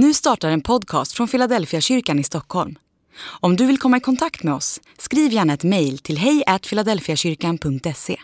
[0.00, 2.78] Nu startar en podcast från Philadelphia kyrkan i Stockholm.
[3.40, 8.16] Om du vill komma i kontakt med oss, skriv gärna ett mejl till hejfiladelfiakyrkan.se.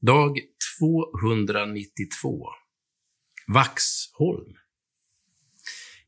[0.00, 0.38] Dag
[0.78, 2.46] 292
[3.46, 4.54] Vaxholm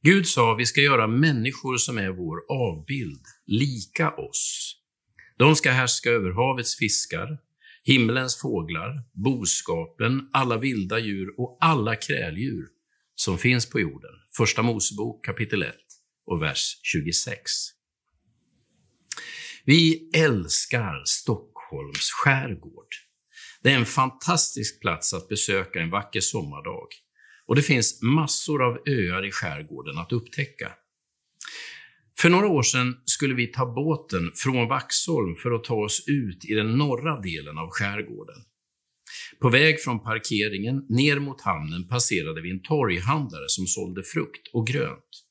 [0.02, 4.74] Gud sa, vi ska göra människor som är vår avbild, lika oss.
[5.38, 7.38] De ska härska över havets fiskar,
[7.84, 12.81] himlens fåglar, boskapen, alla vilda djur och alla kräldjur
[13.24, 14.10] som finns på jorden.
[14.36, 15.74] Första Mosebok kapitel 1
[16.26, 17.50] och vers 26.
[19.64, 22.88] Vi älskar Stockholms skärgård.
[23.62, 26.88] Det är en fantastisk plats att besöka en vacker sommardag.
[27.46, 30.72] Och det finns massor av öar i skärgården att upptäcka.
[32.18, 36.44] För några år sedan skulle vi ta båten från Vaxholm för att ta oss ut
[36.44, 38.44] i den norra delen av skärgården.
[39.40, 44.66] På väg från parkeringen ner mot hamnen passerade vi en torghandlare som sålde frukt och
[44.66, 45.24] grönt.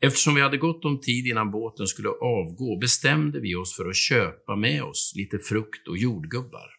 [0.00, 3.96] Eftersom vi hade gott om tid innan båten skulle avgå bestämde vi oss för att
[3.96, 6.70] köpa med oss lite frukt och jordgubbar.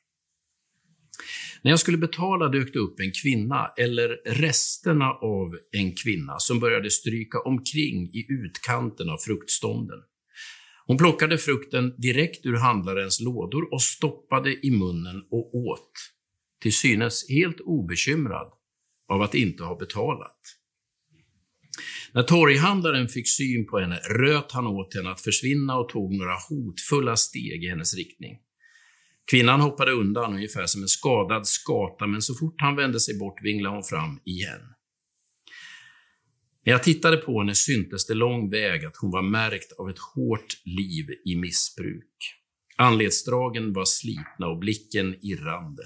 [1.64, 6.60] När jag skulle betala dök det upp en kvinna, eller resterna av en kvinna, som
[6.60, 10.00] började stryka omkring i utkanten av fruktstånden.
[10.86, 15.92] Hon plockade frukten direkt ur handlarens lådor och stoppade i munnen och åt,
[16.62, 18.52] till synes helt obekymrad
[19.08, 20.38] av att inte ha betalat.
[22.14, 26.36] När torghandlaren fick syn på henne röt han åt henne att försvinna och tog några
[26.50, 28.38] hotfulla steg i hennes riktning.
[29.32, 33.44] Kvinnan hoppade undan ungefär som en skadad skata, men så fort han vände sig bort
[33.44, 34.71] vinglade hon fram igen.
[36.66, 40.00] När jag tittade på henne syntes det lång väg att hon var märkt av ett
[40.16, 42.38] hårt liv i missbruk.
[42.78, 45.84] Anletsdragen var slitna och blicken irrande.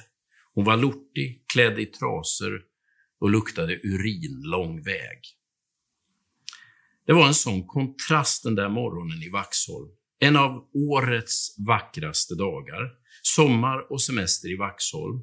[0.53, 2.61] Hon var lortig, klädd i trasor
[3.19, 5.19] och luktade urin lång väg.
[7.05, 9.89] Det var en sån kontrast den där morgonen i Vaxholm.
[10.19, 12.91] En av årets vackraste dagar.
[13.21, 15.21] Sommar och semester i Vaxholm.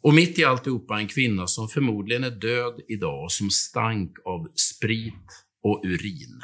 [0.00, 4.48] Och mitt i alltihopa en kvinna som förmodligen är död idag och som stank av
[4.54, 6.42] sprit och urin.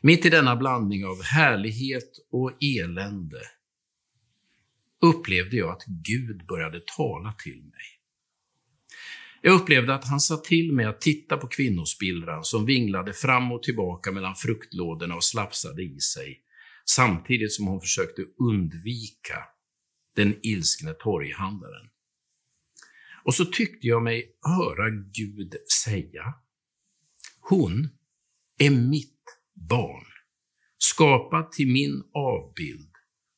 [0.00, 3.40] Mitt i denna blandning av härlighet och elände
[5.02, 8.02] upplevde jag att Gud började tala till mig.
[9.42, 13.62] Jag upplevde att han sa till mig att titta på kvinnospillran som vinglade fram och
[13.62, 16.40] tillbaka mellan fruktlådorna och slafsade i sig,
[16.84, 19.38] samtidigt som hon försökte undvika
[20.14, 21.88] den ilskne torghandlaren.
[23.24, 26.34] Och så tyckte jag mig höra Gud säga,
[27.40, 27.88] hon
[28.58, 30.06] är mitt barn,
[30.78, 32.92] skapad till min avbild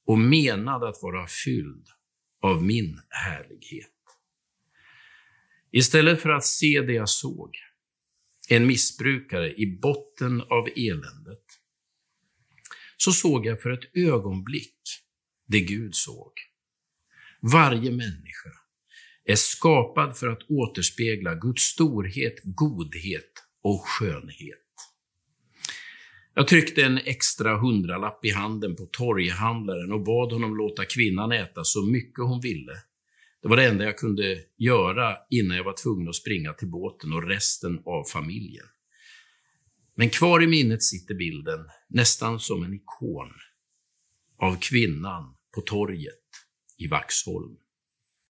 [0.06, 1.86] och menad att vara fylld
[2.42, 3.90] av min härlighet.
[5.70, 7.56] Istället för att se det jag såg,
[8.48, 11.44] en missbrukare i botten av eländet,
[12.96, 14.80] så såg jag för ett ögonblick
[15.46, 16.32] det Gud såg.
[17.52, 18.50] Varje människa
[19.24, 23.32] är skapad för att återspegla Guds storhet, godhet
[23.62, 24.58] och skönhet.
[26.34, 31.64] Jag tryckte en extra hundralapp i handen på torghandlaren och bad honom låta kvinnan äta
[31.64, 32.72] så mycket hon ville
[33.44, 37.12] det var det enda jag kunde göra innan jag var tvungen att springa till båten
[37.12, 38.66] och resten av familjen.
[39.94, 43.32] Men kvar i minnet sitter bilden, nästan som en ikon,
[44.38, 46.24] av kvinnan på torget
[46.78, 47.56] i Vaxholm.